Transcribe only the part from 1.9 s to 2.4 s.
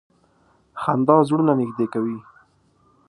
کوي.